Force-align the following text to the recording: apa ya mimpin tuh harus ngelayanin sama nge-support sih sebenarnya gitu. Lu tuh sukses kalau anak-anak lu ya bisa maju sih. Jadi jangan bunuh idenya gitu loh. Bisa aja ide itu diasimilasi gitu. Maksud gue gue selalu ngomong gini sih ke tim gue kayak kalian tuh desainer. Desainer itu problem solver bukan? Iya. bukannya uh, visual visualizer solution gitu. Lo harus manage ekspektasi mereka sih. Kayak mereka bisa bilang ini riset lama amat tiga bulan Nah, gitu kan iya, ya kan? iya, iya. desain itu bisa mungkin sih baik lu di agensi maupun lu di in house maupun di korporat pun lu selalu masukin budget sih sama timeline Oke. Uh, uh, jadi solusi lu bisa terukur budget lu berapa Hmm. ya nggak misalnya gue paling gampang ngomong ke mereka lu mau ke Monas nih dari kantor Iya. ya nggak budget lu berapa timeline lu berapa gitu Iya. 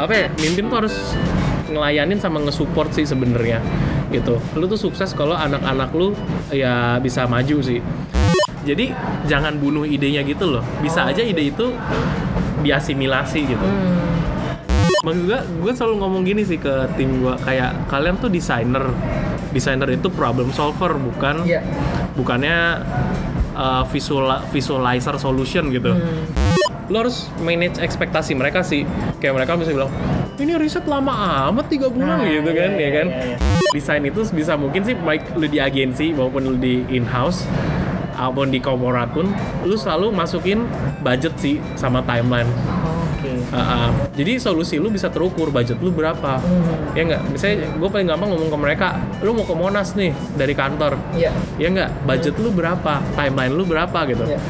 apa 0.00 0.12
ya 0.16 0.26
mimpin 0.40 0.66
tuh 0.66 0.76
harus 0.80 0.96
ngelayanin 1.70 2.18
sama 2.18 2.42
nge-support 2.42 2.90
sih 2.90 3.06
sebenarnya 3.06 3.62
gitu. 4.10 4.42
Lu 4.58 4.66
tuh 4.66 4.80
sukses 4.80 5.14
kalau 5.14 5.38
anak-anak 5.38 5.90
lu 5.94 6.16
ya 6.50 6.98
bisa 6.98 7.30
maju 7.30 7.62
sih. 7.62 7.78
Jadi 8.66 8.92
jangan 9.30 9.56
bunuh 9.56 9.86
idenya 9.86 10.26
gitu 10.26 10.50
loh. 10.50 10.64
Bisa 10.82 11.06
aja 11.06 11.22
ide 11.22 11.54
itu 11.54 11.70
diasimilasi 12.60 13.40
gitu. 13.46 13.66
Maksud 15.00 15.22
gue 15.24 15.40
gue 15.64 15.72
selalu 15.72 15.94
ngomong 16.02 16.22
gini 16.26 16.42
sih 16.44 16.60
ke 16.60 16.90
tim 16.98 17.24
gue 17.24 17.34
kayak 17.46 17.88
kalian 17.88 18.18
tuh 18.18 18.28
desainer. 18.28 18.84
Desainer 19.54 19.88
itu 19.94 20.10
problem 20.10 20.50
solver 20.50 20.94
bukan? 20.94 21.42
Iya. 21.46 21.62
bukannya 22.10 22.82
uh, 23.60 23.84
visual 23.84 24.40
visualizer 24.48 25.20
solution 25.20 25.68
gitu. 25.68 25.92
Lo 26.90 27.06
harus 27.06 27.28
manage 27.44 27.76
ekspektasi 27.78 28.32
mereka 28.34 28.64
sih. 28.64 28.88
Kayak 29.20 29.44
mereka 29.44 29.60
bisa 29.60 29.70
bilang 29.76 29.92
ini 30.40 30.56
riset 30.56 30.88
lama 30.88 31.12
amat 31.52 31.68
tiga 31.68 31.92
bulan 31.92 32.24
Nah, 32.24 32.24
gitu 32.24 32.50
kan 32.56 32.70
iya, 32.80 32.88
ya 32.88 32.90
kan? 32.96 33.06
iya, 33.12 33.36
iya. 33.36 33.36
desain 33.76 34.02
itu 34.02 34.24
bisa 34.32 34.56
mungkin 34.56 34.80
sih 34.82 34.96
baik 34.96 35.36
lu 35.36 35.46
di 35.46 35.60
agensi 35.60 36.16
maupun 36.16 36.42
lu 36.48 36.56
di 36.56 36.80
in 36.88 37.04
house 37.04 37.44
maupun 38.16 38.48
di 38.48 38.56
korporat 38.56 39.12
pun 39.12 39.28
lu 39.68 39.76
selalu 39.76 40.08
masukin 40.12 40.64
budget 41.04 41.36
sih 41.36 41.60
sama 41.76 42.00
timeline 42.08 42.48
Oke. 43.20 43.32
Uh, 43.46 43.56
uh, 43.56 43.86
jadi 44.10 44.32
solusi 44.36 44.76
lu 44.76 44.88
bisa 44.88 45.06
terukur 45.06 45.48
budget 45.48 45.76
lu 45.78 45.92
berapa 45.92 46.40
Hmm. 46.40 46.92
ya 46.92 47.04
nggak 47.04 47.22
misalnya 47.28 47.68
gue 47.70 47.88
paling 47.88 48.06
gampang 48.06 48.28
ngomong 48.28 48.48
ke 48.48 48.58
mereka 48.58 48.86
lu 49.20 49.32
mau 49.32 49.44
ke 49.44 49.52
Monas 49.52 49.92
nih 49.92 50.08
dari 50.34 50.52
kantor 50.52 50.96
Iya. 51.12 51.30
ya 51.56 51.68
nggak 51.68 51.90
budget 52.02 52.34
lu 52.34 52.48
berapa 52.50 53.04
timeline 53.12 53.52
lu 53.52 53.64
berapa 53.64 53.98
gitu 54.06 54.24
Iya. 54.26 54.40